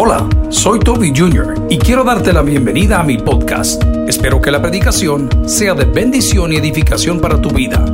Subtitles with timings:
[0.00, 1.66] Hola, soy Toby Jr.
[1.68, 3.82] y quiero darte la bienvenida a mi podcast.
[4.06, 7.84] Espero que la predicación sea de bendición y edificación para tu vida.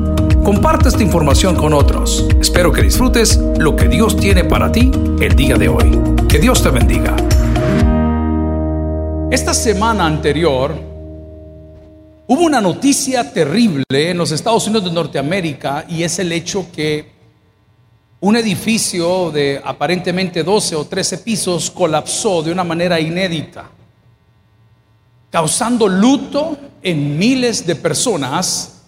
[0.45, 2.29] Comparte esta información con otros.
[2.39, 5.99] Espero que disfrutes lo que Dios tiene para ti el día de hoy.
[6.29, 7.17] Que Dios te bendiga.
[9.31, 10.75] Esta semana anterior
[12.27, 17.14] hubo una noticia terrible en los Estados Unidos de Norteamérica y es el hecho que
[18.25, 23.69] un edificio de aparentemente 12 o 13 pisos colapsó de una manera inédita,
[25.31, 28.81] causando luto en miles de personas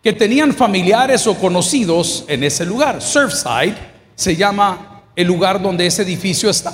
[0.00, 3.02] que tenían familiares o conocidos en ese lugar.
[3.02, 3.74] Surfside
[4.14, 6.72] se llama el lugar donde ese edificio está.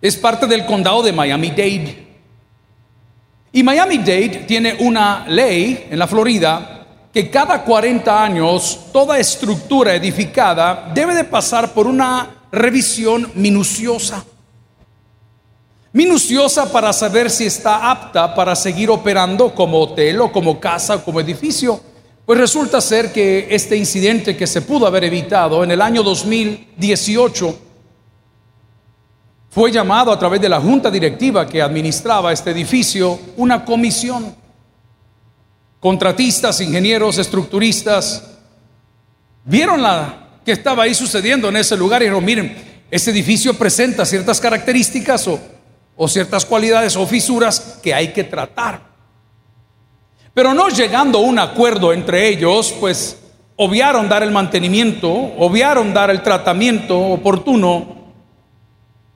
[0.00, 2.06] Es parte del condado de Miami-Dade.
[3.50, 6.81] Y Miami-Dade tiene una ley en la Florida
[7.12, 14.24] que cada 40 años toda estructura edificada debe de pasar por una revisión minuciosa.
[15.92, 21.04] Minuciosa para saber si está apta para seguir operando como hotel o como casa o
[21.04, 21.78] como edificio.
[22.24, 27.58] Pues resulta ser que este incidente que se pudo haber evitado en el año 2018
[29.50, 34.34] fue llamado a través de la junta directiva que administraba este edificio una comisión
[35.82, 38.22] contratistas, ingenieros, estructuristas,
[39.44, 42.56] vieron la que estaba ahí sucediendo en ese lugar y dijeron, miren,
[42.88, 48.80] ese edificio presenta ciertas características o, ciertas cualidades o fisuras que hay que tratar.
[50.32, 53.18] Pero no llegando a un acuerdo entre ellos, pues
[53.56, 58.12] obviaron dar el mantenimiento, obviaron dar el tratamiento oportuno.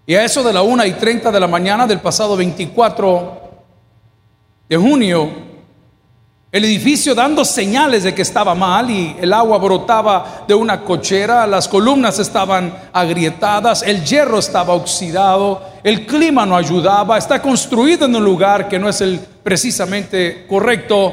[0.05, 3.41] Y a eso de la una y 30 de la mañana del pasado 24
[4.69, 5.56] de junio,
[6.53, 11.47] el edificio dando señales de que estaba mal y el agua brotaba de una cochera,
[11.47, 18.15] las columnas estaban agrietadas, el hierro estaba oxidado, el clima no ayudaba, está construido en
[18.15, 21.13] un lugar que no es el precisamente correcto,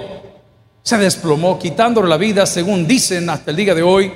[0.84, 4.14] se desplomó quitándole la vida, según dicen hasta el día de hoy,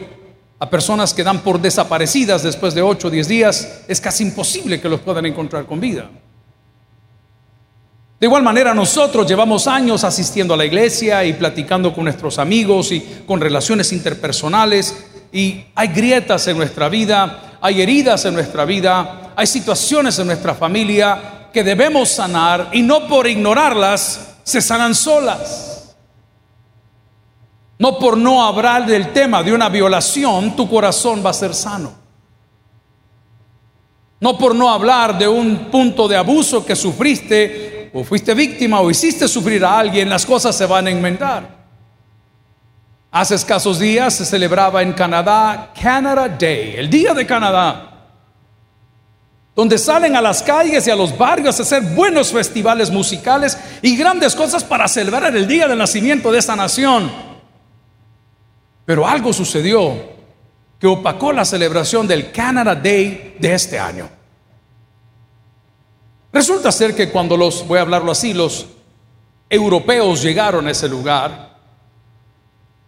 [0.59, 4.80] a personas que dan por desaparecidas después de 8 o 10 días, es casi imposible
[4.80, 6.09] que los puedan encontrar con vida.
[8.19, 12.91] De igual manera, nosotros llevamos años asistiendo a la iglesia y platicando con nuestros amigos
[12.91, 19.33] y con relaciones interpersonales y hay grietas en nuestra vida, hay heridas en nuestra vida,
[19.35, 25.95] hay situaciones en nuestra familia que debemos sanar y no por ignorarlas se sanan solas.
[27.79, 31.94] No por no hablar del tema de una violación, tu corazón va a ser sano.
[34.19, 38.90] No por no hablar de un punto de abuso que sufriste, o fuiste víctima o
[38.90, 41.58] hiciste sufrir a alguien, las cosas se van a inventar.
[43.12, 47.94] Hace escasos días se celebraba en Canadá Canada Day, el Día de Canadá,
[49.56, 53.97] donde salen a las calles y a los barrios a hacer buenos festivales musicales y
[53.97, 57.12] grandes cosas para celebrar el día del nacimiento de esta nación.
[58.86, 60.18] Pero algo sucedió
[60.80, 64.16] que opacó la celebración del Canada Day de este año.
[66.38, 68.68] Resulta ser que cuando los, voy a hablarlo así, los
[69.50, 71.58] europeos llegaron a ese lugar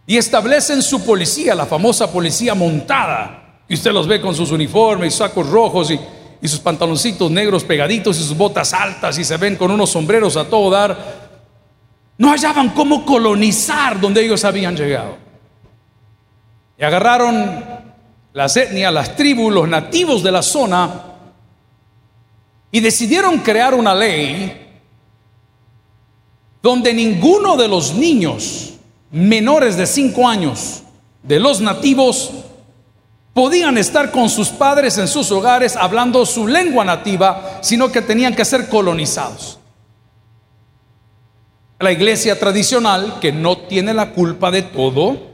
[0.06, 5.16] y establecen su policía, la famosa policía montada, y usted los ve con sus uniformes,
[5.16, 5.98] sacos rojos y,
[6.40, 10.36] y sus pantaloncitos negros pegaditos y sus botas altas y se ven con unos sombreros
[10.36, 10.96] a todo dar,
[12.18, 15.16] no hallaban cómo colonizar donde ellos habían llegado.
[16.78, 17.64] Y agarraron
[18.32, 21.09] las etnias, las tribus, los nativos de la zona
[22.72, 24.68] y decidieron crear una ley
[26.62, 28.74] donde ninguno de los niños
[29.10, 30.82] menores de 5 años
[31.22, 32.30] de los nativos
[33.32, 38.34] podían estar con sus padres en sus hogares hablando su lengua nativa, sino que tenían
[38.34, 39.58] que ser colonizados.
[41.78, 45.29] La iglesia tradicional, que no tiene la culpa de todo,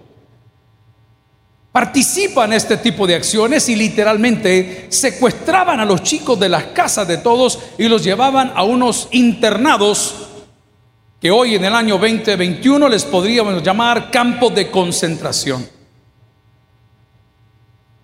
[1.77, 7.07] participan en este tipo de acciones y literalmente secuestraban a los chicos de las casas
[7.07, 10.15] de todos y los llevaban a unos internados
[11.21, 15.69] que hoy en el año 2021 les podríamos llamar campos de concentración.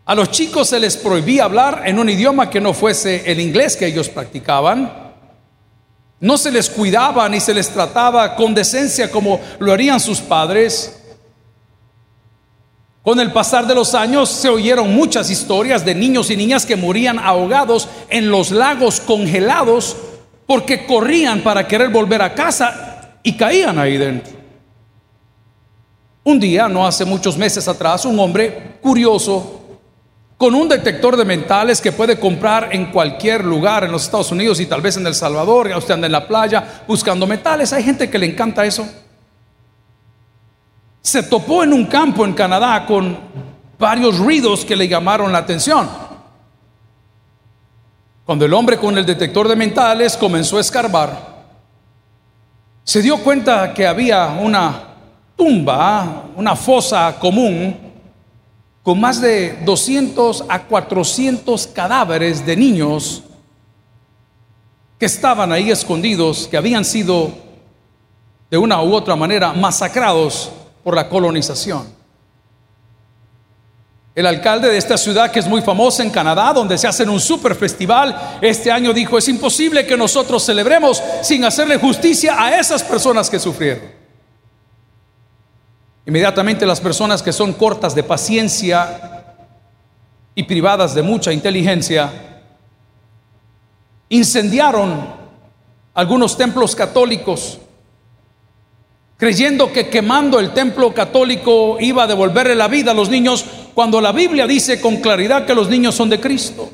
[0.04, 3.78] A los chicos se les prohibía hablar en un idioma que no fuese el inglés
[3.78, 5.14] que ellos practicaban.
[6.20, 11.01] No se les cuidaba ni se les trataba con decencia como lo harían sus padres.
[13.02, 16.76] Con el pasar de los años se oyeron muchas historias de niños y niñas que
[16.76, 19.96] morían ahogados en los lagos congelados
[20.46, 24.32] porque corrían para querer volver a casa y caían ahí dentro.
[26.22, 29.58] Un día, no hace muchos meses atrás, un hombre curioso
[30.36, 34.60] con un detector de mentales que puede comprar en cualquier lugar en los Estados Unidos
[34.60, 37.82] y tal vez en El Salvador, ya usted anda en la playa buscando metales, hay
[37.82, 38.88] gente que le encanta eso.
[41.02, 43.18] Se topó en un campo en Canadá con
[43.76, 45.88] varios ruidos que le llamaron la atención.
[48.24, 51.32] Cuando el hombre con el detector de mentales comenzó a escarbar,
[52.84, 54.84] se dio cuenta que había una
[55.36, 57.76] tumba, una fosa común
[58.82, 63.24] con más de 200 a 400 cadáveres de niños
[64.98, 67.32] que estaban ahí escondidos, que habían sido
[68.48, 70.52] de una u otra manera masacrados
[70.82, 72.02] por la colonización.
[74.14, 77.18] El alcalde de esta ciudad, que es muy famosa en Canadá, donde se hacen un
[77.18, 82.82] super festival, este año dijo, es imposible que nosotros celebremos sin hacerle justicia a esas
[82.82, 84.02] personas que sufrieron.
[86.04, 89.24] Inmediatamente las personas que son cortas de paciencia
[90.34, 92.10] y privadas de mucha inteligencia
[94.10, 95.06] incendiaron
[95.94, 97.58] algunos templos católicos,
[99.22, 104.00] creyendo que quemando el templo católico iba a devolverle la vida a los niños, cuando
[104.00, 106.68] la Biblia dice con claridad que los niños son de Cristo.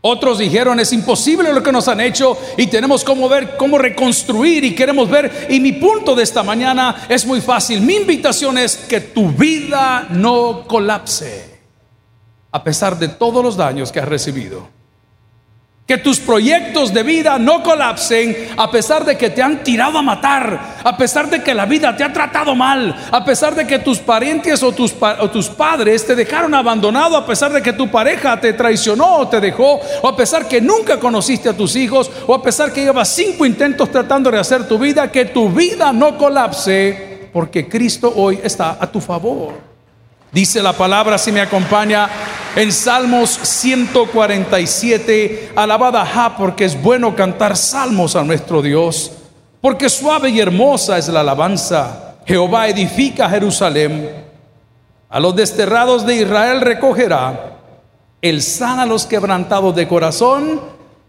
[0.00, 4.64] Otros dijeron, es imposible lo que nos han hecho y tenemos cómo ver, cómo reconstruir
[4.64, 5.48] y queremos ver.
[5.50, 7.82] Y mi punto de esta mañana es muy fácil.
[7.82, 11.60] Mi invitación es que tu vida no colapse
[12.52, 14.81] a pesar de todos los daños que has recibido.
[15.92, 20.02] Que tus proyectos de vida no colapsen a pesar de que te han tirado a
[20.02, 23.78] matar, a pesar de que la vida te ha tratado mal, a pesar de que
[23.78, 28.54] tus parientes o tus, padres te dejaron abandonado, a pesar de que tu pareja te
[28.54, 32.42] traicionó o te dejó, o a pesar que nunca conociste a tus hijos, o a
[32.42, 37.28] pesar que llevas cinco intentos tratando de hacer tu vida, que tu vida no colapse,
[37.34, 39.72] porque Cristo hoy está a tu favor.
[40.32, 42.08] Dice la palabra, si me acompaña,
[42.54, 49.10] en Salmos 147, alabada Ja, porque es bueno cantar salmos a nuestro Dios,
[49.60, 52.16] porque suave y hermosa es la alabanza.
[52.26, 54.26] Jehová edifica Jerusalén,
[55.08, 57.56] a los desterrados de Israel recogerá,
[58.20, 60.60] él sana a los quebrantados de corazón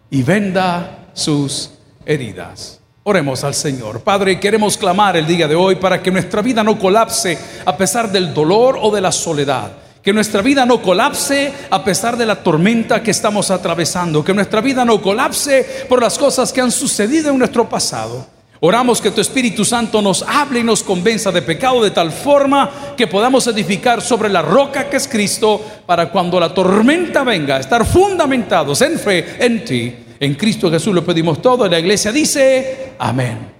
[0.09, 1.71] y venda sus
[2.05, 2.79] heridas.
[3.03, 3.99] Oremos al Señor.
[3.99, 8.09] Padre, queremos clamar el día de hoy para que nuestra vida no colapse a pesar
[8.11, 9.82] del dolor o de la soledad.
[10.03, 14.23] Que nuestra vida no colapse a pesar de la tormenta que estamos atravesando.
[14.23, 18.27] Que nuestra vida no colapse por las cosas que han sucedido en nuestro pasado.
[18.59, 22.69] Oramos que tu Espíritu Santo nos hable y nos convenza de pecado de tal forma
[22.95, 27.85] que podamos edificar sobre la roca que es Cristo para cuando la tormenta venga, estar
[27.85, 33.51] fundamentados en fe en ti en Cristo Jesús lo pedimos todo la iglesia dice, amén.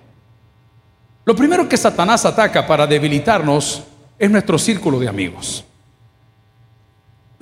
[1.26, 3.84] Lo primero que Satanás ataca para debilitarnos
[4.18, 5.66] es nuestro círculo de amigos.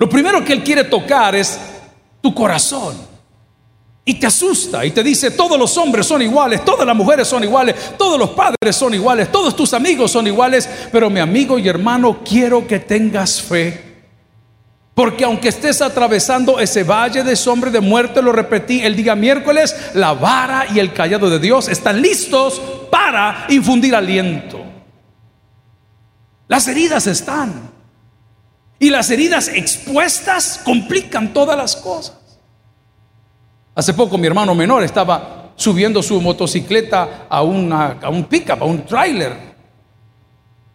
[0.02, 1.60] Lo primero que él quiere tocar es
[2.20, 2.96] tu corazón.
[4.04, 7.44] Y te asusta y te dice, todos los hombres son iguales, todas las mujeres son
[7.44, 11.68] iguales, todos los padres son iguales, todos tus amigos son iguales, pero mi amigo y
[11.68, 13.92] hermano, quiero que tengas fe
[14.92, 19.92] porque aunque estés atravesando ese valle de sombra de muerte, lo repetí el día miércoles,
[19.94, 22.60] la vara y el callado de Dios están listos
[22.90, 24.64] para infundir aliento.
[26.48, 27.70] Las heridas están.
[28.82, 32.16] Y las heridas expuestas complican todas las cosas.
[33.76, 38.64] Hace poco mi hermano menor estaba subiendo su motocicleta a, una, a un pickup, a
[38.64, 39.36] un trailer.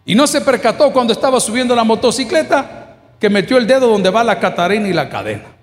[0.06, 4.24] Y no se percató cuando estaba subiendo la motocicleta que metió el dedo donde va
[4.24, 5.58] la catarina y la cadena.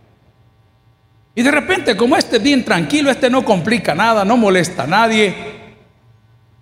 [1.34, 5.34] Y de repente, como este bien tranquilo, este no complica nada, no molesta a nadie,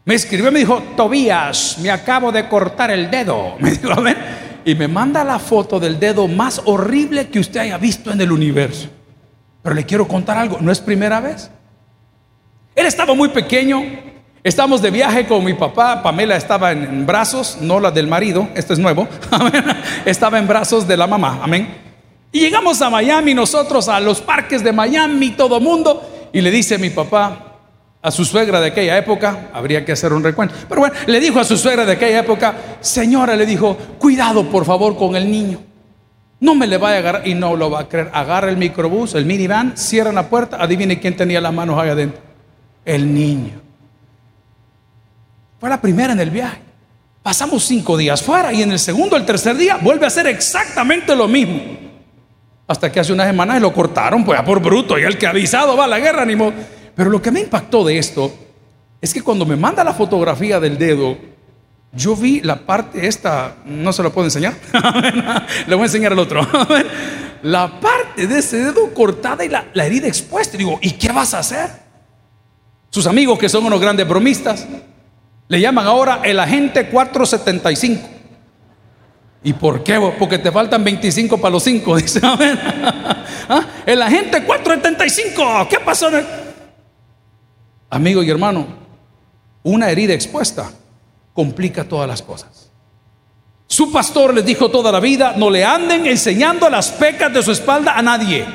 [0.04, 3.56] me escribió y me dijo, Tobías, me acabo de cortar el dedo.
[3.58, 4.00] Me dijo, a
[4.64, 8.32] y me manda la foto del dedo más horrible que usted haya visto en el
[8.32, 8.88] universo.
[9.62, 11.50] Pero le quiero contar algo, no es primera vez.
[12.74, 13.82] Él estaba muy pequeño,
[14.44, 18.72] Estamos de viaje con mi papá, Pamela estaba en, brazos, no la del marido, esto
[18.72, 19.06] es nuevo,
[20.04, 21.72] estaba en brazos de la mamá, amén.
[22.32, 26.02] Y llegamos a Miami, nosotros a los parques de Miami, todo mundo,
[26.32, 27.51] y le dice mi papá
[28.02, 31.38] a su suegra de aquella época, habría que hacer un recuento, pero bueno, le dijo
[31.38, 35.60] a su suegra de aquella época, señora, le dijo, cuidado por favor con el niño.
[36.40, 38.10] No me le vaya a agarrar y no lo va a creer.
[38.12, 42.20] Agarra el microbús, el minivan, cierra la puerta, adivine quién tenía las manos ahí adentro.
[42.84, 43.60] El niño.
[45.60, 46.60] Fue la primera en el viaje.
[47.22, 51.14] Pasamos cinco días fuera y en el segundo, el tercer día, vuelve a hacer exactamente
[51.14, 51.60] lo mismo.
[52.66, 55.76] Hasta que hace unas semanas lo cortaron, pues a por bruto, y el que avisado
[55.76, 56.54] va a la guerra, ni modo.
[56.94, 58.32] Pero lo que me impactó de esto
[59.00, 61.16] es que cuando me manda la fotografía del dedo,
[61.94, 64.54] Yo vi la parte esta, no se lo puedo enseñar.
[65.66, 66.40] Le voy a enseñar al otro.
[67.42, 70.56] la parte de ese dedo cortada y la, la herida expuesta.
[70.56, 71.68] digo, ¿y qué vas a hacer?
[72.88, 74.66] Sus amigos, que son unos grandes bromistas,
[75.48, 78.08] le llaman ahora el agente 475.
[79.44, 80.00] ¿Y por qué?
[80.18, 82.20] Porque te faltan 25 para los 5, dice.
[82.22, 83.66] ¿Ah?
[83.84, 86.08] El agente 475, ¿qué pasó?
[87.92, 88.66] Amigo y hermano,
[89.64, 90.70] una herida expuesta
[91.34, 92.70] complica todas las cosas.
[93.66, 97.52] Su pastor les dijo toda la vida, no le anden enseñando las pecas de su
[97.52, 98.46] espalda a nadie.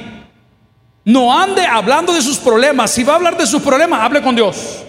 [1.06, 2.90] No ande hablando de sus problemas.
[2.90, 4.84] Si va a hablar de sus problemas, hable con Dios.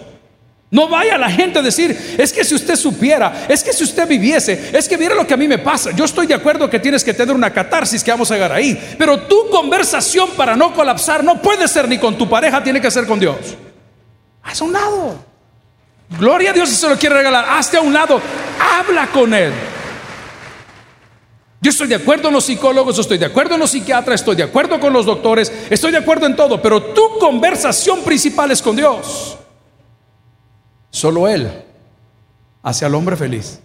[0.70, 4.08] No vaya la gente a decir, es que si usted supiera, es que si usted
[4.08, 5.90] viviese, es que viera lo que a mí me pasa.
[5.90, 8.94] Yo estoy de acuerdo que tienes que tener una catarsis que vamos a llegar ahí.
[8.96, 12.90] Pero tu conversación para no colapsar no puede ser ni con tu pareja, tiene que
[12.90, 13.36] ser con Dios.
[14.48, 15.14] Haz a un lado.
[16.18, 17.44] Gloria a Dios si se lo quiere regalar.
[17.50, 18.20] Hazte a un lado.
[18.58, 19.52] Habla con Él.
[21.60, 24.44] Yo estoy de acuerdo en los psicólogos, estoy de acuerdo en los psiquiatras, estoy de
[24.44, 28.76] acuerdo con los doctores, estoy de acuerdo en todo, pero tu conversación principal es con
[28.76, 29.36] Dios.
[30.90, 31.64] Solo Él
[32.62, 33.60] hace al hombre feliz.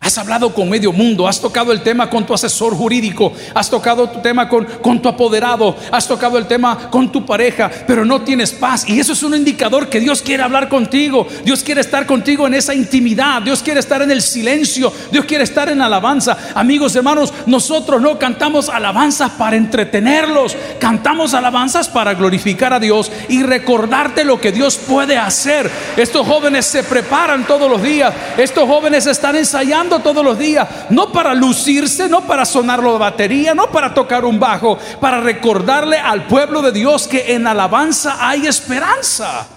[0.00, 4.08] Has hablado con medio mundo, has tocado el tema con tu asesor jurídico, has tocado
[4.08, 8.22] tu tema con, con, tu apoderado, has tocado el tema con tu pareja, pero no
[8.22, 8.88] tienes paz.
[8.88, 12.54] Y eso es un indicador que Dios quiere hablar contigo, Dios quiere estar contigo en
[12.54, 16.38] esa intimidad, Dios quiere estar en el silencio, Dios quiere estar en alabanza.
[16.54, 23.42] Amigos, hermanos, nosotros no cantamos alabanzas para entretenerlos, cantamos alabanzas para glorificar a Dios y
[23.42, 25.68] recordarte lo que Dios puede hacer.
[25.96, 31.10] Estos jóvenes se preparan todos los días, estos jóvenes están ensayando todos los días, no
[31.10, 36.26] para lucirse, no para sonarlo de batería, no para tocar un bajo, para recordarle al
[36.26, 39.48] pueblo de Dios que en alabanza hay esperanza.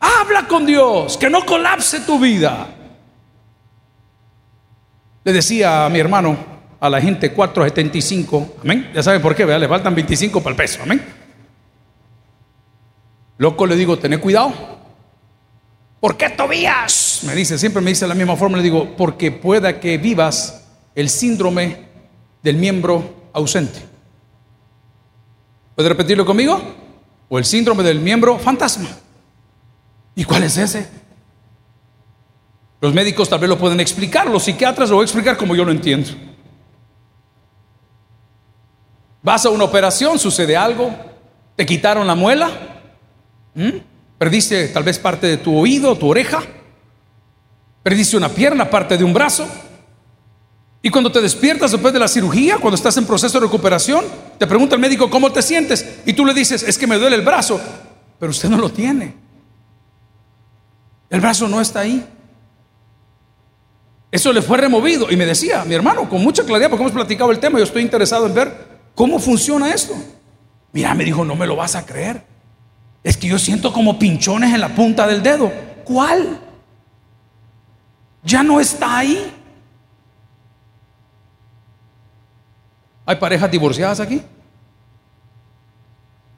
[0.00, 2.68] Habla con Dios, que no colapse tu vida.
[5.24, 6.36] Le decía a mi hermano,
[6.78, 8.90] a la gente 475, amén.
[8.94, 11.04] Ya saben por qué, le faltan 25 para el peso, amén.
[13.38, 14.77] Loco le digo, tené cuidado
[16.00, 17.22] ¿Por qué Tobías?
[17.24, 20.64] Me dice, siempre me dice la misma forma, le digo, porque pueda que vivas
[20.94, 21.88] el síndrome
[22.42, 23.80] del miembro ausente.
[25.74, 26.60] ¿Puede repetirlo conmigo?
[27.28, 28.88] O el síndrome del miembro fantasma.
[30.14, 30.88] ¿Y cuál es ese?
[32.80, 35.64] Los médicos tal vez lo pueden explicar, los psiquiatras lo voy a explicar como yo
[35.64, 36.10] lo entiendo.
[39.22, 40.94] Vas a una operación, sucede algo,
[41.56, 42.50] te quitaron la muela,
[44.18, 46.42] Perdiste tal vez parte de tu oído, tu oreja.
[47.82, 49.48] Perdiste una pierna, parte de un brazo.
[50.82, 54.04] Y cuando te despiertas después de la cirugía, cuando estás en proceso de recuperación,
[54.38, 56.00] te pregunta el médico cómo te sientes.
[56.04, 57.60] Y tú le dices, es que me duele el brazo.
[58.18, 59.14] Pero usted no lo tiene.
[61.10, 62.04] El brazo no está ahí.
[64.10, 65.10] Eso le fue removido.
[65.10, 67.82] Y me decía, mi hermano, con mucha claridad, porque hemos platicado el tema, yo estoy
[67.82, 69.94] interesado en ver cómo funciona esto.
[70.72, 72.27] Mira, me dijo, no me lo vas a creer.
[73.02, 75.52] Es que yo siento como pinchones en la punta del dedo.
[75.84, 76.40] ¿Cuál?
[78.22, 79.34] Ya no está ahí.
[83.06, 84.22] ¿Hay parejas divorciadas aquí?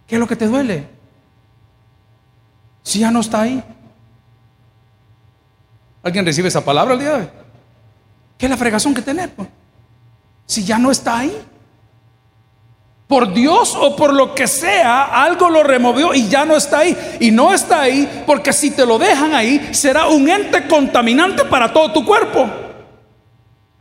[0.07, 0.87] ¿Qué es lo que te duele?
[2.83, 3.63] Si ya no está ahí.
[6.03, 7.29] ¿Alguien recibe esa palabra el día de hoy?
[8.39, 9.31] ¿Qué es la fregazón que tener?
[10.47, 11.33] Si ya no está ahí
[13.11, 16.97] por Dios o por lo que sea, algo lo removió y ya no está ahí.
[17.19, 21.73] Y no está ahí porque si te lo dejan ahí, será un ente contaminante para
[21.73, 22.49] todo tu cuerpo.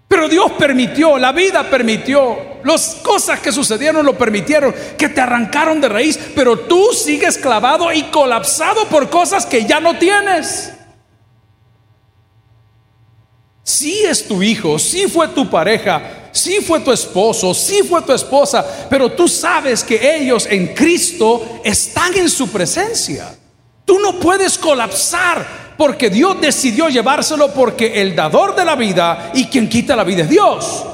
[0.07, 5.79] Pero Dios permitió, la vida permitió, las cosas que sucedieron lo permitieron, que te arrancaron
[5.79, 10.73] de raíz, pero tú sigues clavado y colapsado por cosas que ya no tienes.
[13.61, 18.13] Si es tu hijo, si fue tu pareja, sí fue tu esposo, sí fue tu
[18.13, 23.35] esposa, pero tú sabes que ellos en Cristo están en su presencia.
[23.85, 29.45] Tú no puedes colapsar porque Dios decidió llevárselo porque el dador de la vida y
[29.45, 30.85] quien quita la vida es Dios.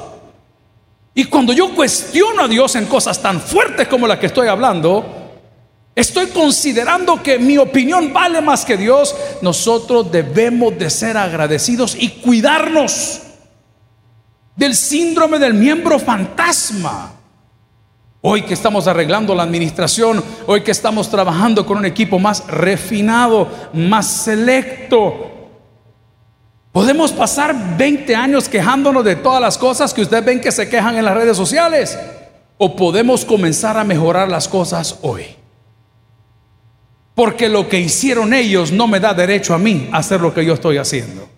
[1.12, 5.04] Y cuando yo cuestiono a Dios en cosas tan fuertes como las que estoy hablando,
[5.94, 12.10] estoy considerando que mi opinión vale más que Dios, nosotros debemos de ser agradecidos y
[12.10, 13.22] cuidarnos
[14.56, 17.12] del síndrome del miembro fantasma.
[18.22, 23.48] Hoy que estamos arreglando la administración, hoy que estamos trabajando con un equipo más refinado,
[23.72, 25.30] más selecto,
[26.72, 30.96] podemos pasar 20 años quejándonos de todas las cosas que ustedes ven que se quejan
[30.96, 31.96] en las redes sociales,
[32.58, 35.26] o podemos comenzar a mejorar las cosas hoy.
[37.14, 40.44] Porque lo que hicieron ellos no me da derecho a mí a hacer lo que
[40.44, 41.35] yo estoy haciendo.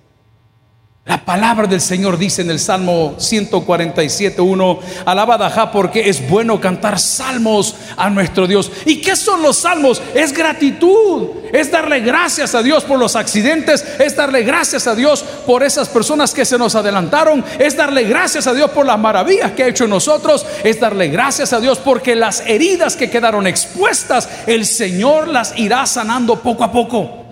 [1.09, 7.01] La palabra del Señor dice en el Salmo 147, 1, alaba porque es bueno cantar
[7.01, 8.71] salmos a nuestro Dios.
[8.85, 10.03] ¿Y qué son los salmos?
[10.15, 15.25] Es gratitud, es darle gracias a Dios por los accidentes, es darle gracias a Dios
[15.47, 19.53] por esas personas que se nos adelantaron, es darle gracias a Dios por las maravillas
[19.53, 23.47] que ha hecho en nosotros, es darle gracias a Dios porque las heridas que quedaron
[23.47, 27.25] expuestas, el Señor las irá sanando poco a poco.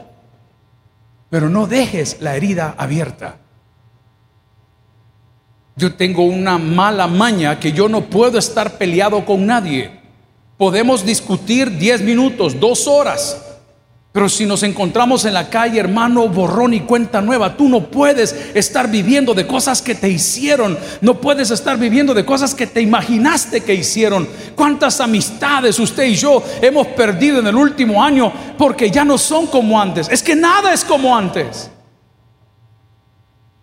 [1.29, 3.41] Pero no dejes la herida abierta.
[5.79, 9.91] Yo tengo una mala maña que yo no puedo estar peleado con nadie.
[10.57, 13.37] Podemos discutir 10 minutos, dos horas,
[14.11, 18.35] pero si nos encontramos en la calle, hermano, borrón y cuenta nueva, tú no puedes
[18.55, 22.81] estar viviendo de cosas que te hicieron, no puedes estar viviendo de cosas que te
[22.81, 24.27] imaginaste que hicieron.
[24.55, 29.47] ¿Cuántas amistades usted y yo hemos perdido en el último año porque ya no son
[29.47, 30.09] como antes?
[30.09, 31.71] Es que nada es como antes.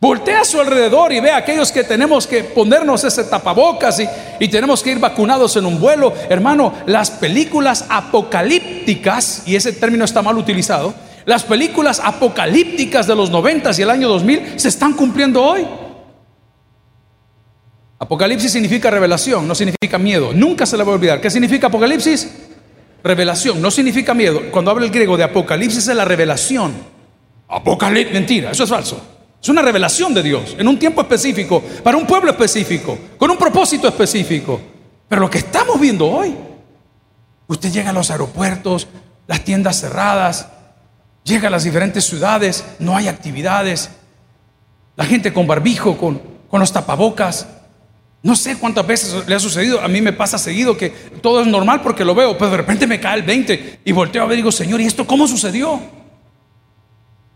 [0.04, 4.10] Voltea a su alrededor y ve a aquellos que tenemos que ponernos ese tapabocas y,
[4.38, 6.14] y, tenemos que ir vacunados en un vuelo.
[6.28, 10.94] Hermano, las películas apocalípticas, y ese término está mal utilizado,
[11.24, 15.66] las películas apocalípticas de los 90 y el año 2000 se están cumpliendo hoy.
[17.98, 20.34] Apocalipsis significa revelación, no significa miedo.
[20.34, 21.22] Nunca se le va a olvidar.
[21.22, 22.30] ¿Qué significa Apocalipsis?
[23.06, 24.42] Revelación, no significa miedo.
[24.52, 26.74] Cuando habla el griego de Apocalipsis es la revelación.
[27.48, 29.13] Apocalipsis, mentira, eso es falso.
[29.44, 33.38] Es una revelación de Dios en un tiempo específico, para un pueblo específico, con un
[33.38, 34.62] propósito específico.
[35.10, 36.34] Pero lo que estamos viendo hoy,
[37.48, 38.88] usted llega a los aeropuertos,
[39.28, 40.48] las tiendas cerradas,
[41.26, 43.90] llega a las diferentes ciudades, no hay actividades,
[44.96, 47.46] la gente con barbijo, con, con los tapabocas.
[48.22, 50.90] No sé cuántas veces le ha sucedido, a mí me pasa seguido que
[51.22, 54.24] todo es normal porque lo veo, pero de repente me cae el 20 y volteo
[54.24, 55.82] a ver y digo, Señor, ¿y esto cómo sucedió?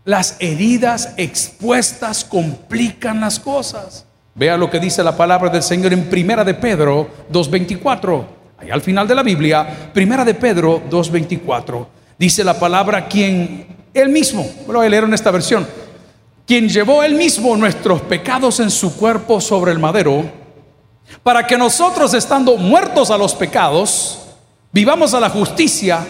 [0.08, 4.06] Las heridas expuestas complican las cosas.
[4.34, 8.24] Vea lo que dice la palabra del Señor en Primera de Pedro 2.24.
[8.56, 11.86] Ahí al final de la Biblia, Primera de Pedro 2.24.
[12.18, 15.68] Dice la palabra quien él mismo, lo voy a leer en esta versión,
[16.46, 20.24] quien llevó él mismo nuestros pecados en su cuerpo sobre el madero,
[21.22, 24.20] para que nosotros estando muertos a los pecados,
[24.72, 26.06] vivamos a la justicia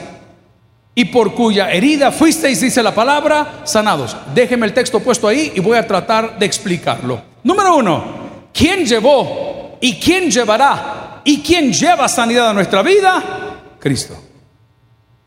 [0.98, 4.16] y por cuya herida fuisteis, dice la palabra, sanados.
[4.34, 7.22] Déjeme el texto puesto ahí y voy a tratar de explicarlo.
[7.44, 8.04] Número uno,
[8.52, 13.76] ¿quién llevó y quién llevará y quién lleva sanidad a nuestra vida?
[13.78, 14.16] Cristo.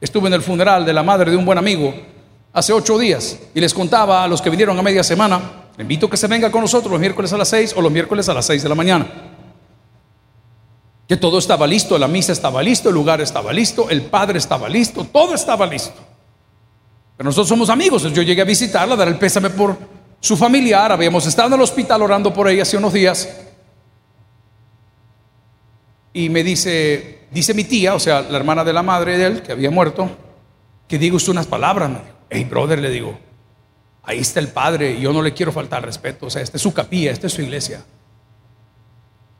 [0.01, 1.93] Estuve en el funeral de la madre de un buen amigo
[2.51, 5.39] hace ocho días y les contaba a los que vinieron a media semana,
[5.79, 8.27] invito a que se venga con nosotros los miércoles a las seis o los miércoles
[8.27, 9.07] a las seis de la mañana
[11.11, 14.69] que todo estaba listo, la misa estaba listo, el lugar estaba listo, el padre estaba
[14.69, 15.99] listo, todo estaba listo.
[17.17, 19.75] Pero nosotros somos amigos, yo llegué a visitarla, a dar el pésame por
[20.21, 23.27] su familiar, habíamos estado en el hospital orando por ella hace unos días.
[26.13, 29.41] Y me dice, dice mi tía, o sea, la hermana de la madre de él,
[29.41, 30.09] que había muerto,
[30.87, 31.89] que diga usted unas palabras.
[31.89, 33.19] Me dijo, hey, brother, le digo,
[34.03, 36.73] ahí está el padre, yo no le quiero faltar respeto, o sea, esta es su
[36.73, 37.83] capilla, esta es su iglesia.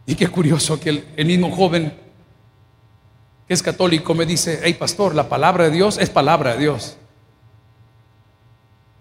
[0.06, 1.94] Y qué curioso que el, mismo joven
[3.48, 6.98] que es católico me dice, hey pastor, la palabra de Dios es palabra de Dios.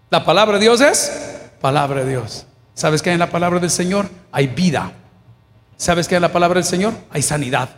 [0.09, 2.45] La palabra de Dios es palabra de Dios.
[2.73, 4.09] ¿Sabes hay en la palabra del Señor?
[4.31, 4.93] Hay vida.
[5.77, 6.93] ¿Sabes hay en la palabra del Señor?
[7.11, 7.69] Hay sanidad.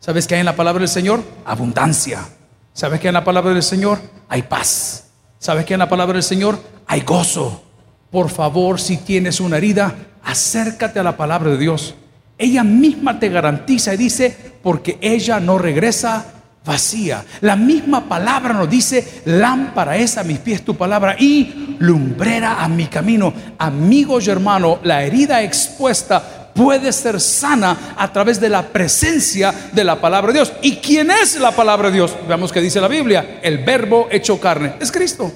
[0.00, 1.22] ¿Sabes qué hay en la palabra del Señor?
[1.44, 2.26] Abundancia.
[2.72, 3.98] ¿Sabes hay en la palabra del Señor?
[4.28, 5.06] Hay paz.
[5.38, 6.58] ¿Sabes hay en la palabra del Señor?
[6.86, 7.62] Hay gozo.
[8.10, 11.94] Por favor, si tienes una herida, acércate a la palabra de Dios.
[12.36, 16.24] Ella misma te garantiza y dice, porque ella no regresa
[16.64, 17.24] vacía.
[17.42, 22.68] La misma palabra nos dice, lámpara es a mis pies tu palabra y lumbrera a
[22.68, 23.32] mi camino.
[23.58, 29.84] Amigos y hermanos, la herida expuesta puede ser sana a través de la presencia de
[29.84, 30.52] la palabra de Dios.
[30.62, 32.16] ¿Y quién es la palabra de Dios?
[32.26, 34.74] Veamos que dice la Biblia, el verbo hecho carne.
[34.80, 35.30] Es Cristo.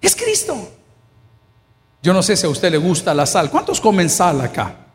[0.00, 0.72] Es Cristo.
[2.02, 3.50] Yo no sé si a usted le gusta la sal.
[3.50, 4.85] ¿Cuántos comen sal acá?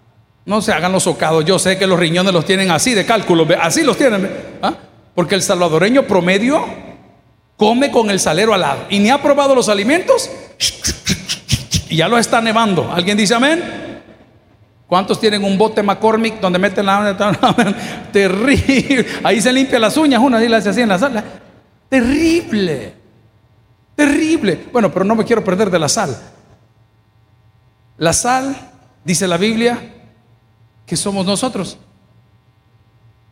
[0.46, 1.46] No se hagan los socados.
[1.46, 3.48] Yo sé que los riñones los tienen así de cálculo.
[3.62, 4.30] Así los tienen.
[4.62, 4.74] ¿ah?
[5.14, 6.66] Porque el salvadoreño promedio
[7.58, 8.86] come con el salero al lado.
[8.90, 10.30] Y ni ha probado los alimentos.
[11.90, 12.92] Y ya lo está nevando.
[12.92, 13.82] ¿Alguien dice amén?
[14.88, 17.16] ¿Cuántos tienen un bote McCormick donde meten la
[18.12, 19.06] terrible?
[19.24, 21.24] Ahí se limpia las uñas, uno así las hace así en la sala.
[21.88, 22.94] Terrible.
[23.96, 24.68] Terrible.
[24.72, 26.18] Bueno, pero no me quiero perder de la sal.
[27.98, 28.56] La sal,
[29.06, 29.80] dice la Biblia,
[30.92, 31.78] que somos nosotros.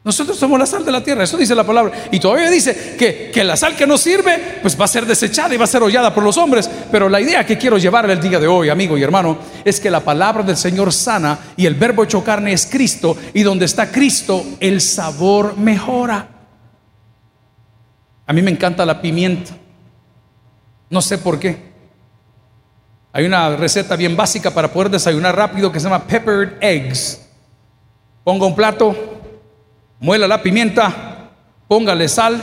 [0.02, 2.08] Nosotros somos la sal de la tierra, eso dice la palabra.
[2.10, 5.54] Y todavía dice que, que, la sal que no sirve, pues va a ser desechada
[5.54, 6.69] y va a ser hollada por los hombres.
[6.89, 9.91] Pero la idea que quiero llevar el día de hoy, amigo y hermano, es que
[9.91, 13.17] la palabra del Señor sana y el verbo hecho carne es Cristo.
[13.34, 16.30] Y donde está Cristo, el sabor mejora.
[18.26, 19.52] A mí me encanta la pimienta.
[20.89, 21.58] No sé por qué.
[23.12, 27.18] Hay una receta bien básica para poder desayunar rápido que se llama peppered eggs.
[28.23, 28.95] Ponga un plato,
[29.99, 31.29] muela la pimienta,
[31.67, 32.41] póngale sal,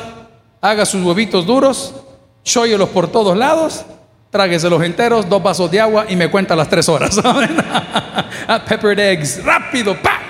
[0.61, 1.95] haga sus huevitos duros,
[2.43, 3.85] chóyelos por todos lados,
[4.31, 7.21] trágueselos enteros, dos vasos de agua y me cuenta las tres horas.
[8.69, 10.21] Peppered eggs, rápido, pa.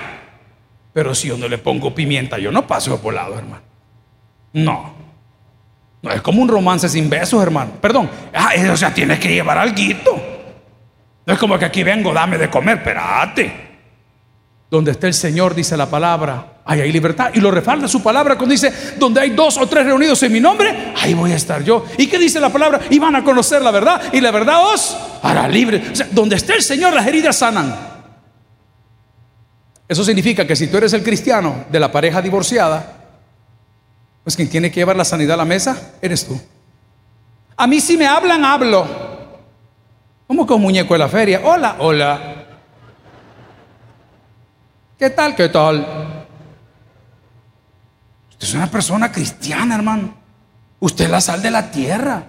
[0.93, 3.61] Pero si yo no le pongo pimienta, yo no paso por lado, hermano.
[4.53, 4.93] No.
[6.01, 7.71] No es como un romance sin besos, hermano.
[7.81, 8.09] Perdón.
[8.33, 9.75] Ah, o sea, tienes que llevar algo.
[11.25, 13.66] No es como que aquí vengo, dame de comer, espérate.
[14.69, 17.31] Donde está el Señor, dice la palabra, ahí hay libertad.
[17.33, 20.41] Y lo refalda su palabra cuando dice, donde hay dos o tres reunidos en mi
[20.41, 21.85] nombre, ahí voy a estar yo.
[21.97, 22.81] ¿Y qué dice la palabra?
[22.89, 25.81] Y van a conocer la verdad y la verdad os hará libre.
[25.91, 27.73] O sea, donde esté el Señor, las heridas sanan.
[29.87, 32.93] Eso significa que si tú eres el cristiano de la pareja divorciada,
[34.23, 36.37] pues quien tiene que llevar la sanidad a la mesa, eres tú.
[37.55, 38.85] A mí si me hablan, hablo.
[40.27, 41.41] Como con muñeco de la feria.
[41.45, 42.36] Hola, hola.
[44.97, 45.35] ¿Qué tal?
[45.35, 46.25] ¿Qué tal?
[48.31, 50.15] Usted es una persona cristiana, hermano.
[50.79, 52.23] Usted es la sal de la tierra.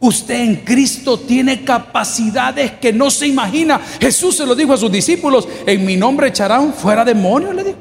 [0.00, 3.80] Usted en Cristo tiene capacidades que no se imagina.
[4.00, 7.78] Jesús se lo dijo a sus discípulos, en mi nombre echarán fuera demonios, le dijo.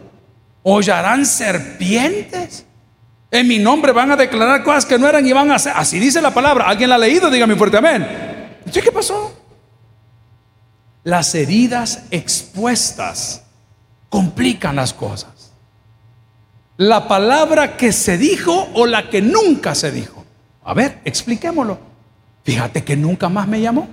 [0.63, 2.65] Hollarán serpientes.
[3.29, 5.73] En mi nombre van a declarar cosas que no eran y van a hacer.
[5.75, 6.65] Así dice la palabra.
[6.67, 7.29] ¿Alguien la ha leído?
[7.29, 8.07] Dígame fuerte amén.
[8.71, 9.33] qué pasó?
[11.03, 13.46] Las heridas expuestas
[14.09, 15.53] complican las cosas.
[16.77, 20.23] La palabra que se dijo o la que nunca se dijo.
[20.63, 21.79] A ver, expliquémoslo.
[22.43, 23.87] Fíjate que nunca más me llamó.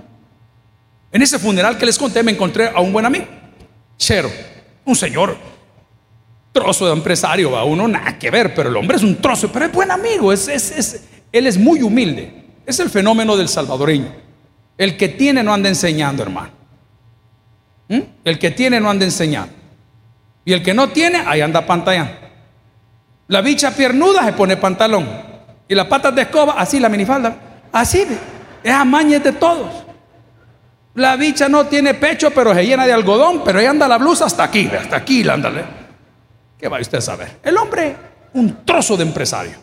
[1.11, 3.25] En ese funeral que les conté me encontré a un buen amigo,
[3.97, 4.29] Chero,
[4.83, 5.37] un señor
[6.51, 9.65] trozo de empresario, va uno nada que ver, pero el hombre es un trozo, pero
[9.65, 12.45] es buen amigo, es, es, él es muy humilde.
[12.65, 14.13] Es el fenómeno del salvadoreño.
[14.77, 16.51] El que tiene no anda enseñando, hermano.
[17.87, 17.99] ¿Mm?
[18.23, 19.53] El que tiene no anda enseñando.
[20.45, 22.19] Y el que no tiene, ahí anda pantalla.
[23.27, 25.07] La bicha piernuda se pone pantalón.
[25.67, 27.35] Y las patas de escoba, así la minifalda.
[27.71, 28.05] Así,
[28.63, 29.85] es amañez de todos.
[30.93, 34.25] La bicha no tiene pecho, pero se llena de algodón, pero ahí anda la blusa
[34.25, 35.65] hasta aquí, hasta aquí, ándale.
[36.57, 37.39] ¿Qué va usted a saber?
[37.43, 37.95] El hombre,
[38.33, 39.57] un trozo de empresario.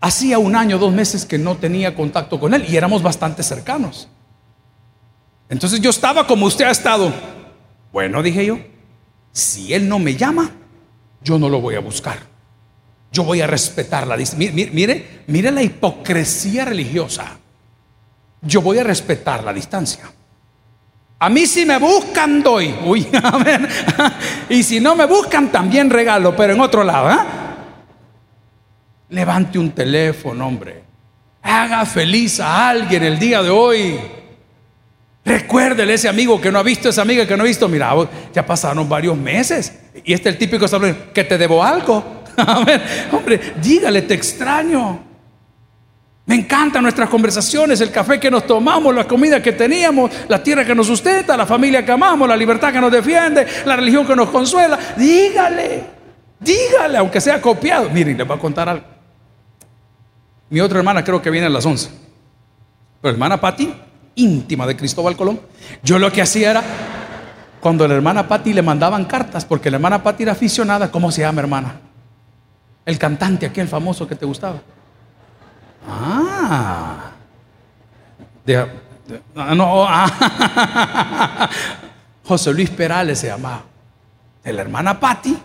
[0.00, 4.08] Hacía un año, dos meses que no tenía contacto con él y éramos bastante cercanos.
[5.48, 7.10] Entonces yo estaba como usted ha estado
[7.94, 8.58] bueno, dije yo,
[9.30, 10.50] si él no me llama,
[11.22, 12.18] yo no lo voy a buscar.
[13.12, 14.50] Yo voy a respetar la distancia.
[14.52, 17.38] Mire, mire, la hipocresía religiosa.
[18.42, 20.10] Yo voy a respetar la distancia.
[21.20, 22.74] A mí si me buscan doy.
[22.84, 23.06] Uy,
[23.44, 23.68] ver
[24.48, 27.12] y si no me buscan también regalo, pero en otro lado.
[27.12, 27.24] ¿eh?
[29.10, 30.82] Levante un teléfono, hombre.
[31.42, 34.00] Haga feliz a alguien el día de hoy.
[35.24, 37.66] Recuérdele ese amigo que no ha visto, esa amiga que no ha visto.
[37.68, 37.94] Mira,
[38.32, 39.72] ya pasaron varios meses.
[40.04, 40.66] Y este es el típico
[41.14, 42.22] que te debo algo.
[42.36, 45.02] A ver, hombre, dígale, te extraño.
[46.26, 50.64] Me encantan nuestras conversaciones, el café que nos tomamos, la comida que teníamos, la tierra
[50.64, 54.16] que nos sustenta, la familia que amamos, la libertad que nos defiende, la religión que
[54.16, 54.78] nos consuela.
[54.96, 55.84] Dígale,
[56.40, 57.88] dígale, aunque sea copiado.
[57.90, 58.84] Miren, les voy a contar algo.
[60.50, 61.90] Mi otra hermana creo que viene a las 11.
[63.00, 63.72] Pero hermana Patti
[64.16, 65.40] íntima de Cristóbal Colón.
[65.82, 66.62] Yo lo que hacía era,
[67.60, 71.22] cuando la hermana Patti le mandaban cartas, porque la hermana Patti era aficionada, ¿cómo se
[71.22, 71.80] llama hermana?
[72.84, 74.60] El cantante aquel famoso que te gustaba.
[75.88, 77.10] Ah.
[79.54, 81.50] no, ah.
[82.24, 83.62] José Luis Perales se llamaba.
[84.42, 85.36] De la hermana Patti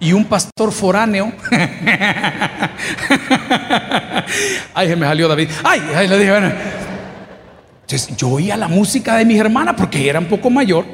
[0.00, 1.32] y un pastor foráneo.
[4.74, 5.50] ay, se me salió David.
[5.64, 6.52] Ay, ay le dije, bueno.
[7.82, 10.84] Entonces, yo oía la música de mis hermanas porque era un poco mayor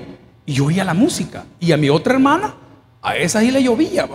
[0.47, 1.45] y yo oía la música.
[1.59, 2.55] Y a mi otra hermana,
[3.03, 4.09] a esa sí le llovía,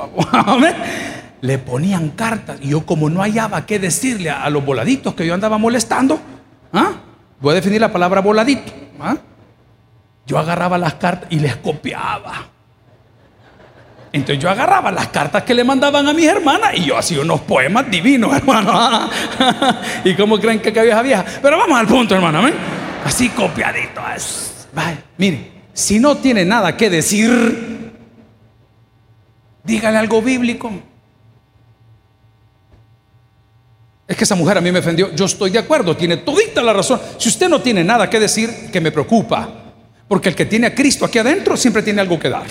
[1.41, 5.33] le ponían cartas y yo como no hallaba qué decirle a, los voladitos que yo
[5.33, 6.19] andaba molestando,
[6.73, 6.93] ¿ah?
[7.39, 9.17] voy a definir la palabra voladito, ¿ah?
[10.25, 12.49] yo agarraba las cartas y les copiaba.
[14.11, 17.41] Entonces yo agarraba las cartas que le mandaban a mis hermanas y yo hacía unos
[17.41, 19.09] poemas divinos, hermano.
[20.03, 21.23] ¿Y cómo creen que cabía vieja?
[21.41, 22.41] Pero vamos al punto, hermano.
[23.05, 24.01] Así copiadito.
[24.73, 27.91] Vaya, mire, si no tiene nada que decir,
[29.63, 30.71] dígale algo bíblico.
[34.07, 35.13] Es que esa mujer a mí me ofendió.
[35.13, 36.99] Yo estoy de acuerdo, tiene todita la razón.
[37.19, 39.47] Si usted no tiene nada que decir, que me preocupa.
[40.07, 42.47] Porque el que tiene a Cristo aquí adentro siempre tiene algo que dar.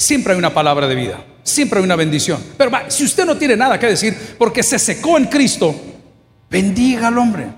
[0.00, 1.22] Siempre hay una palabra de vida.
[1.42, 2.42] Siempre hay una bendición.
[2.56, 5.74] Pero si usted no tiene nada que decir porque se secó en Cristo,
[6.48, 7.48] bendígalo, hombre.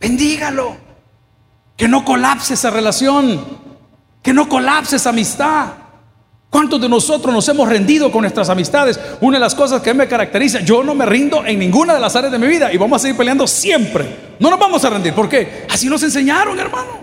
[0.00, 0.74] Bendígalo.
[1.76, 3.44] Que no colapse esa relación.
[4.22, 5.66] Que no colapse esa amistad.
[6.48, 8.98] ¿Cuántos de nosotros nos hemos rendido con nuestras amistades?
[9.20, 12.16] Una de las cosas que me caracteriza, yo no me rindo en ninguna de las
[12.16, 14.36] áreas de mi vida y vamos a seguir peleando siempre.
[14.40, 15.12] No nos vamos a rendir.
[15.12, 15.66] ¿Por qué?
[15.68, 17.00] Así nos enseñaron, hermano.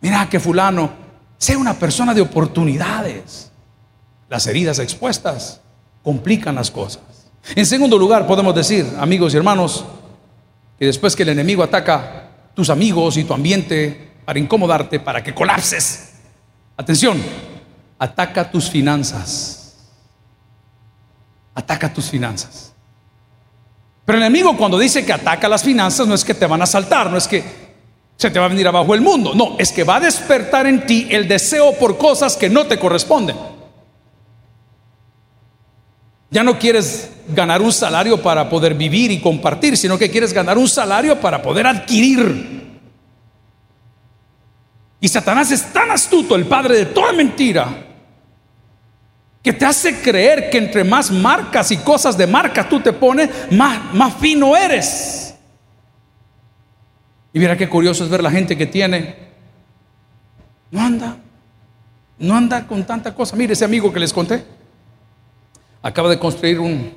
[0.00, 1.05] Mira que fulano
[1.38, 3.50] sea una persona de oportunidades.
[4.28, 5.60] Las heridas expuestas
[6.02, 7.02] complican las cosas.
[7.54, 9.84] En segundo lugar, podemos decir, amigos y hermanos,
[10.78, 15.34] que después que el enemigo ataca tus amigos y tu ambiente para incomodarte, para que
[15.34, 16.14] colapses,
[16.76, 17.22] atención,
[17.98, 19.62] ataca tus finanzas.
[21.54, 22.72] Ataca tus finanzas.
[24.04, 26.66] Pero el enemigo cuando dice que ataca las finanzas no es que te van a
[26.66, 27.65] saltar, no es que
[28.16, 30.86] se te va a venir abajo el mundo, no, es que va a despertar en
[30.86, 33.36] ti el deseo por cosas que no te corresponden.
[36.30, 40.58] Ya no quieres ganar un salario para poder vivir y compartir, sino que quieres ganar
[40.58, 42.78] un salario para poder adquirir.
[45.00, 47.84] Y Satanás es tan astuto, el padre de toda mentira,
[49.42, 53.30] que te hace creer que entre más marcas y cosas de marca tú te pones,
[53.52, 55.25] más, más fino eres.
[57.36, 59.14] Y mira qué curioso es ver la gente que tiene,
[60.70, 61.18] no anda,
[62.18, 63.36] no anda con tanta cosa.
[63.36, 64.42] Mire ese amigo que les conté,
[65.82, 66.94] acaba de construir un,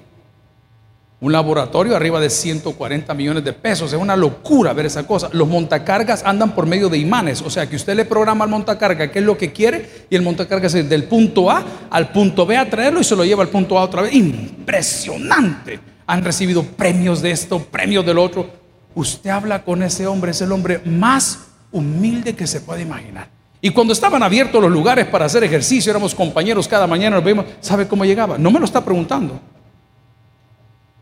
[1.19, 3.91] un laboratorio arriba de 140 millones de pesos.
[3.91, 5.30] Es una locura ver esa cosa.
[5.34, 7.41] Los montacargas andan por medio de imanes.
[7.41, 10.21] O sea que usted le programa al montacarga qué es lo que quiere y el
[10.21, 13.49] montacarga es del punto A al punto B a traerlo y se lo lleva al
[13.49, 14.13] punto A otra vez.
[14.13, 15.82] Impresionante.
[16.08, 18.59] Han recibido premios de esto, premios del otro.
[18.95, 23.28] Usted habla con ese hombre, es el hombre más humilde que se puede imaginar.
[23.62, 27.45] Y cuando estaban abiertos los lugares para hacer ejercicio, éramos compañeros cada mañana, nos vemos,
[27.60, 28.38] ¿sabe cómo llegaba?
[28.38, 29.39] No me lo está preguntando.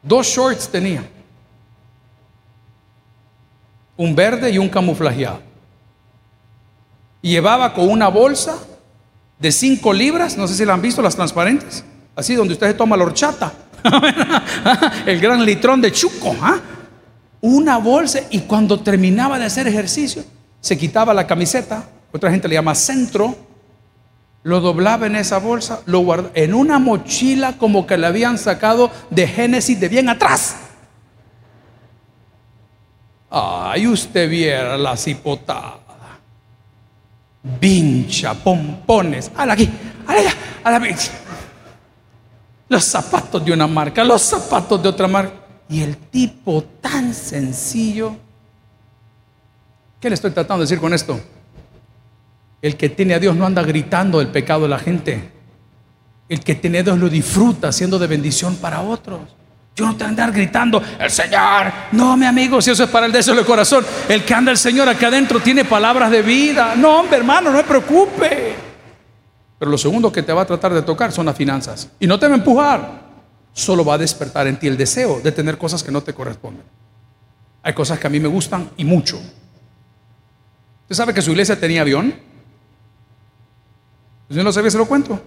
[0.02, 1.04] Dos shorts tenía.
[3.96, 5.42] Un verde y un camuflajeado.
[7.22, 8.58] Llevaba con una bolsa
[9.40, 11.84] de 5 libras, no sé si la han visto, las transparentes,
[12.16, 13.54] así donde usted se toma la horchata,
[15.06, 16.60] el gran litrón de chuco, ¿ah?
[17.42, 20.24] Una bolsa y cuando terminaba de hacer ejercicio,
[20.60, 23.36] se quitaba la camiseta, otra gente le llama centro,
[24.44, 28.90] lo doblaba en esa bolsa, lo guardaba en una mochila como que le habían sacado
[29.10, 30.56] de Génesis de bien atrás.
[33.30, 35.80] Ay, usted viera la cipotada.
[37.60, 39.70] Vincha, pompones, a la aquí,
[40.06, 40.32] a la,
[40.64, 40.96] a la
[42.70, 45.47] Los zapatos de una marca, los zapatos de otra marca.
[45.70, 48.16] Y el tipo tan sencillo.
[50.00, 51.20] ¿Qué le estoy tratando de decir con esto?
[52.62, 55.32] El que tiene a Dios no anda gritando el pecado de la gente.
[56.30, 59.22] El que tiene a Dios lo disfruta siendo de bendición para otros.
[59.76, 61.72] Yo no te andar gritando, el Señor.
[61.92, 63.86] No, mi amigo, si eso es para el deseo del corazón.
[64.10, 66.76] El que anda el Señor acá adentro tiene palabras de vida.
[66.76, 68.56] No, hombre, hermano, no me preocupe.
[69.60, 71.90] Pero lo segundo que te va a tratar de tocar son las finanzas.
[72.00, 73.07] Y no te va a empujar.
[73.58, 76.64] Solo va a despertar en ti el deseo de tener cosas que no te corresponden.
[77.64, 79.18] Hay cosas que a mí me gustan y mucho.
[80.84, 82.14] ¿Usted sabe que su iglesia tenía avión?
[84.30, 84.70] ¿Usted no sabía?
[84.70, 85.20] Se lo cuento.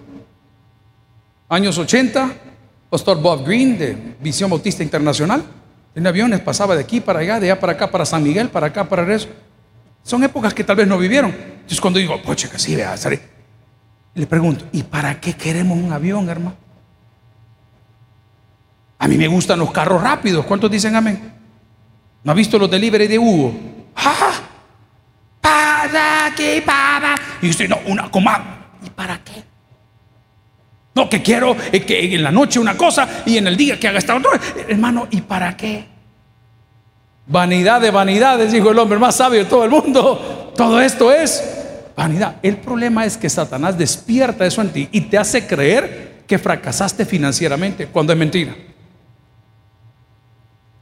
[1.48, 2.32] Años 80,
[2.88, 5.42] Pastor Bob Green de Visión Bautista Internacional.
[5.96, 8.68] En aviones pasaba de aquí para allá, de allá para acá, para San Miguel, para
[8.68, 9.26] acá, para eso.
[10.04, 11.32] Son épocas que tal vez no vivieron.
[11.32, 12.94] Entonces cuando digo, poche, que sí, vea,
[14.14, 16.69] le pregunto, ¿y para qué queremos un avión, hermano?
[19.00, 20.44] A mí me gustan los carros rápidos.
[20.44, 21.32] ¿Cuántos dicen amén?
[22.22, 23.54] ¿No ha visto los delivery de Hugo?
[23.96, 24.32] ¡Ah!
[25.40, 26.62] ¿Para qué?
[26.64, 27.14] Para.
[27.40, 28.68] Y usted, no, una coma.
[28.84, 29.42] ¿Y para qué?
[30.94, 33.88] No, que quiero eh, que en la noche una cosa y en el día que
[33.88, 34.32] haga esta otra.
[34.68, 35.86] Hermano, ¿y para qué?
[37.26, 40.52] Vanidad de vanidades, dijo el hombre más sabio de todo el mundo.
[40.54, 41.42] Todo esto es
[41.96, 42.36] vanidad.
[42.42, 47.06] El problema es que Satanás despierta eso en ti y te hace creer que fracasaste
[47.06, 48.54] financieramente cuando es mentira.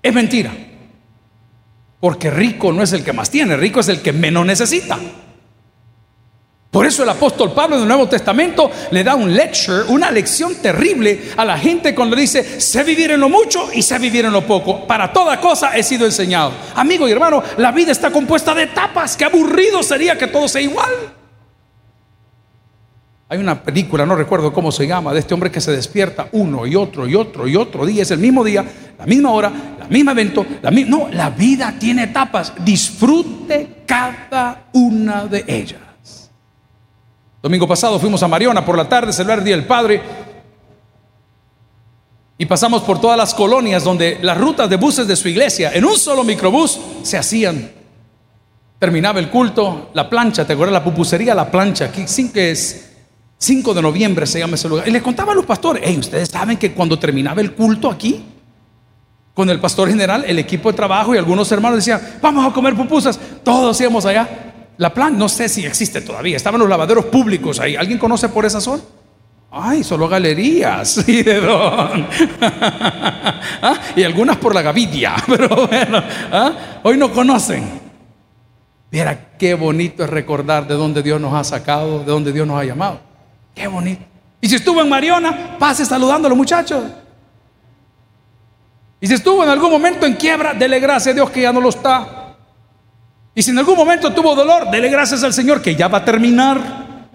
[0.03, 0.53] Es mentira.
[2.01, 4.99] Porque rico no es el que más tiene, rico es el que menos necesita.
[6.71, 10.55] Por eso el apóstol Pablo en el Nuevo Testamento le da un lecture, una lección
[10.57, 14.33] terrible a la gente cuando dice, sé vivir en lo mucho y sé vivir en
[14.33, 14.87] lo poco.
[14.87, 16.53] Para toda cosa he sido enseñado.
[16.75, 19.17] Amigo y hermano, la vida está compuesta de etapas.
[19.17, 20.93] Qué aburrido sería que todo sea igual.
[23.31, 26.67] Hay una película, no recuerdo cómo se llama, de este hombre que se despierta uno
[26.67, 28.03] y otro y otro y otro día.
[28.03, 28.65] Es el mismo día,
[28.99, 29.53] la misma hora,
[29.88, 30.44] misma evento.
[30.62, 32.53] La no, la vida tiene etapas.
[32.64, 36.31] Disfrute cada una de ellas.
[37.42, 40.03] Domingo pasado fuimos a Mariona por la tarde, celebrar el Día del Padre.
[42.37, 45.85] Y pasamos por todas las colonias donde las rutas de buses de su iglesia, en
[45.85, 47.72] un solo microbús, se hacían.
[48.79, 50.74] Terminaba el culto, la plancha, ¿te acuerdas?
[50.74, 52.88] La pupusería, la plancha, aquí que es
[53.38, 54.87] 5 de noviembre se llama ese lugar.
[54.88, 58.24] Y le contaba a los pastores, hey, ustedes saben que cuando terminaba el culto aquí,
[59.38, 62.74] con el pastor general, el equipo de trabajo y algunos hermanos decían, vamos a comer
[62.74, 64.29] pupusas, todos íbamos allá.
[64.79, 67.77] La plan, no sé si existe todavía, estaban los lavaderos públicos ahí.
[67.77, 68.83] ¿Alguien conoce por esa zona?
[69.48, 71.05] Ay, solo galerías.
[71.09, 72.09] ¿Y de dónde?
[72.40, 73.81] ¿Ah?
[73.94, 76.53] Y algunas por la Gavidia, pero bueno, ¿ah?
[76.83, 77.62] hoy no conocen.
[78.90, 82.61] Mira qué bonito es recordar de dónde Dios nos ha sacado, de dónde Dios nos
[82.61, 82.98] ha llamado.
[83.55, 84.03] Qué bonito.
[84.40, 86.83] Y si estuvo en Mariona, pase saludando a los muchachos.
[89.01, 91.61] Y si estuvo en algún momento en quiebra, dele gracias a Dios que ya no
[91.61, 92.37] lo está.
[93.35, 96.05] Y si en algún momento tuvo dolor, dele gracias al Señor que ya va a
[96.05, 97.07] terminar.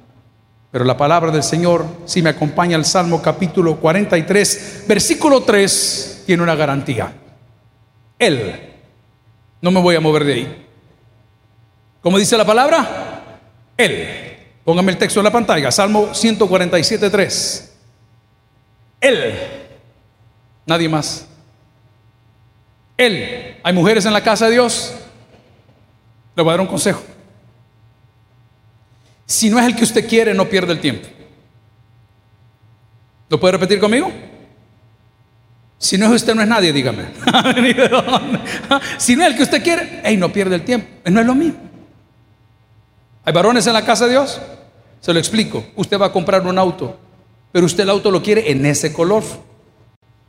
[0.71, 6.41] Pero la palabra del Señor, si me acompaña el Salmo capítulo 43, versículo 3, tiene
[6.41, 7.13] una garantía.
[8.17, 8.73] Él,
[9.61, 10.67] no me voy a mover de ahí.
[12.01, 13.21] ¿Cómo dice la palabra?
[13.77, 17.69] Él Póngame el texto en la pantalla, Salmo 147.3.
[19.01, 19.33] Él,
[20.65, 21.27] nadie más.
[22.97, 24.93] Él, hay mujeres en la casa de Dios.
[26.35, 27.03] Le voy a dar un consejo.
[29.25, 31.07] Si no es el que usted quiere, no pierde el tiempo.
[33.29, 34.11] ¿Lo puede repetir conmigo?
[35.77, 37.03] Si no es usted, no es nadie, dígame.
[38.97, 40.87] si no es el que usted quiere, hey, no pierde el tiempo.
[41.09, 41.59] No es lo mismo.
[43.25, 44.39] ¿Hay varones en la casa de Dios?
[44.99, 45.65] Se lo explico.
[45.75, 46.97] Usted va a comprar un auto,
[47.51, 49.23] pero usted el auto lo quiere en ese color.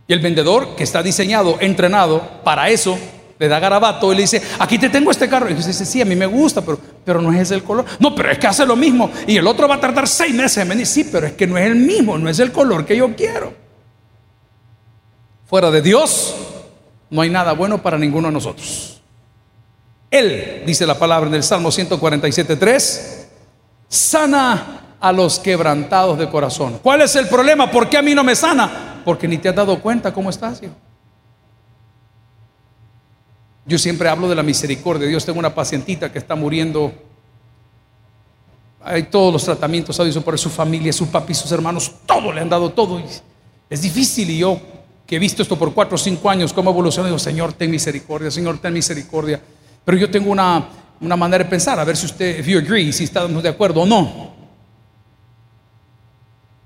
[0.07, 2.99] Y el vendedor que está diseñado, entrenado para eso,
[3.39, 5.49] le da garabato y le dice, aquí te tengo este carro.
[5.49, 7.85] Y dice, sí, a mí me gusta, pero, pero no es ese el color.
[7.99, 9.11] No, pero es que hace lo mismo.
[9.27, 10.87] Y el otro va a tardar seis meses en venir.
[10.87, 13.55] Sí, pero es que no es el mismo, no es el color que yo quiero.
[15.47, 16.35] Fuera de Dios,
[17.11, 19.01] no hay nada bueno para ninguno de nosotros.
[20.11, 23.27] Él, dice la palabra en el Salmo 147.3,
[23.89, 26.79] sana a los quebrantados de corazón.
[26.83, 27.71] ¿Cuál es el problema?
[27.71, 29.03] ¿Por qué a mí no me sana?
[29.05, 30.63] Porque ni te has dado cuenta cómo estás.
[33.67, 35.23] Yo siempre hablo de la misericordia Dios.
[35.27, 36.91] Tengo una pacientita que está muriendo.
[38.83, 42.49] Hay todos los tratamientos, ha por su familia, su papi, sus hermanos, todo le han
[42.49, 42.99] dado todo.
[43.69, 44.59] es difícil y yo
[45.07, 48.31] que he visto esto por cuatro o cinco años, cómo evoluciona, digo, Señor, ten misericordia,
[48.31, 49.39] Señor, ten misericordia.
[49.85, 50.67] Pero yo tengo una,
[50.99, 53.87] manera de pensar, a ver si usted, if you agree, si estamos de acuerdo o
[53.87, 54.34] no.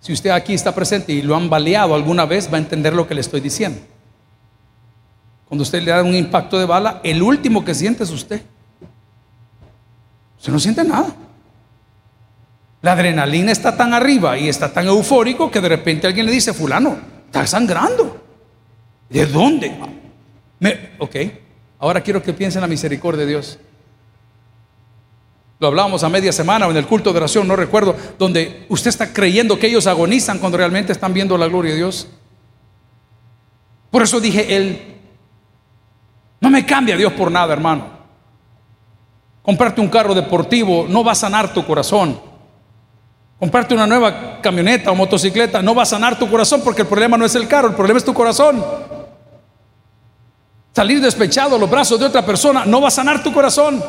[0.00, 3.06] Si usted aquí está presente y lo han baleado alguna vez, va a entender lo
[3.06, 3.80] que le estoy diciendo.
[5.46, 8.42] Cuando usted le da un impacto de bala, el último que siente es usted.
[10.38, 11.14] Usted no siente nada.
[12.80, 16.52] La adrenalina está tan arriba y está tan eufórico que de repente alguien le dice,
[16.52, 18.24] fulano, está sangrando.
[19.08, 19.76] ¿De dónde?
[20.61, 21.16] Me, ok.
[21.80, 23.58] Ahora quiero que piensen en la misericordia de Dios.
[25.61, 28.90] Lo hablábamos a media semana o en el culto de oración, no recuerdo, donde usted
[28.90, 32.09] está creyendo que ellos agonizan cuando realmente están viendo la gloria de Dios.
[33.90, 34.97] Por eso dije, Él
[36.40, 37.99] no me cambia Dios por nada, hermano.
[39.42, 42.21] Comprarte un carro deportivo no va a sanar tu corazón.
[43.40, 47.16] Comprarte una nueva camioneta o motocicleta no va a sanar tu corazón porque el problema
[47.16, 48.64] no es el carro, el problema es tu corazón.
[50.73, 53.83] Salir despechado a los brazos de otra persona no va a sanar tu corazón.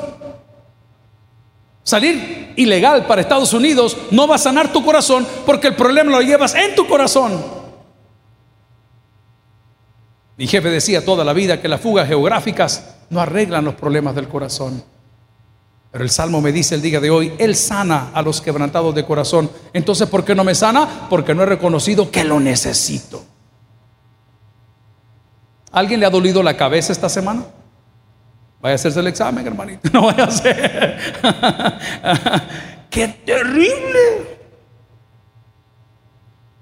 [1.84, 6.22] Salir ilegal para Estados Unidos no va a sanar tu corazón porque el problema lo
[6.22, 7.44] llevas en tu corazón.
[10.38, 14.28] Mi jefe decía toda la vida que las fugas geográficas no arreglan los problemas del
[14.28, 14.84] corazón.
[15.92, 19.06] Pero el Salmo me dice el día de hoy, Él sana a los quebrantados de
[19.06, 19.50] corazón.
[19.74, 21.08] Entonces, ¿por qué no me sana?
[21.10, 23.24] Porque no he reconocido que lo necesito.
[25.72, 27.44] ¿Alguien le ha dolido la cabeza esta semana?
[28.62, 29.90] Vaya a hacerse el examen, hermanito.
[29.94, 30.98] No vaya a hacer.
[32.90, 34.40] ¡Qué terrible!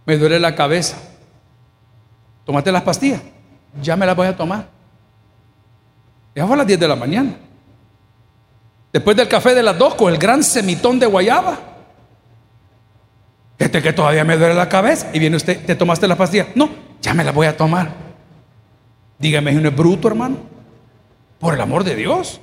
[0.06, 0.98] Me duele la cabeza.
[2.45, 3.22] Tómate las pastillas.
[3.82, 4.68] Ya me las voy a tomar.
[6.36, 7.36] Ya fue a las 10 de la mañana.
[8.93, 11.58] Después del café de las 2 con el gran semitón de guayaba.
[13.58, 15.10] Este que todavía me duele la cabeza.
[15.14, 16.48] Y viene usted, ¿te tomaste la pastilla?
[16.56, 16.70] No,
[17.02, 17.91] ya me la voy a tomar.
[19.18, 20.57] Dígame, ¿es un bruto, hermano?
[21.39, 22.41] Por el amor de Dios.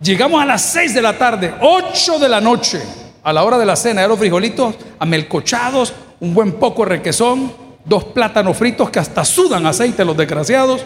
[0.00, 2.82] Llegamos a las 6 de la tarde, 8 de la noche,
[3.22, 7.52] a la hora de la cena, de los frijolitos amelcochados, un buen poco requesón,
[7.84, 10.84] dos plátanos fritos que hasta sudan aceite los desgraciados,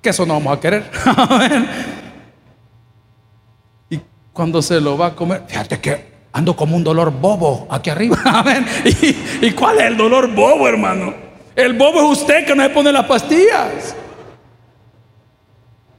[0.00, 0.90] que eso no vamos a querer.
[3.90, 4.00] y
[4.32, 8.16] cuando se lo va a comer, fíjate que ando como un dolor bobo aquí arriba.
[8.84, 11.14] ¿Y, ¿Y cuál es el dolor bobo, hermano?
[11.54, 13.96] El bobo es usted que no se pone las pastillas.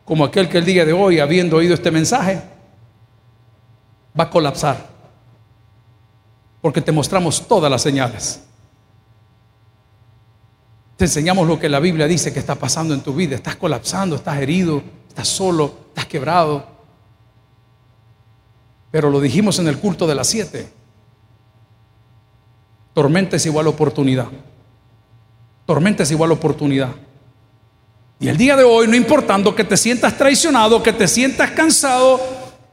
[0.06, 2.42] Como aquel que el día de hoy, habiendo oído este mensaje,
[4.18, 4.88] va a colapsar.
[6.62, 8.42] Porque te mostramos todas las señales.
[10.96, 13.36] Te enseñamos lo que la Biblia dice que está pasando en tu vida.
[13.36, 16.66] Estás colapsando, estás herido, estás solo, estás quebrado.
[18.92, 20.70] Pero lo dijimos en el culto de las siete.
[22.94, 24.28] Tormenta es igual oportunidad.
[25.66, 26.92] Tormenta es igual oportunidad.
[28.20, 32.20] Y el día de hoy, no importando que te sientas traicionado, que te sientas cansado,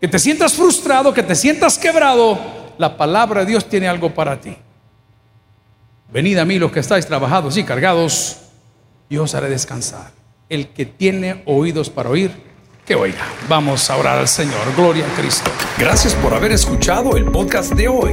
[0.01, 2.38] que te sientas frustrado, que te sientas quebrado,
[2.78, 4.57] la palabra de Dios tiene algo para ti.
[6.12, 8.38] Venid a mí los que estáis trabajados y cargados,
[9.09, 10.12] y os haré descansar.
[10.49, 12.30] El que tiene oídos para oír,
[12.84, 13.24] que oiga.
[13.49, 14.74] Vamos a orar al Señor.
[14.76, 15.51] Gloria a Cristo.
[15.78, 18.12] Gracias por haber escuchado el podcast de hoy.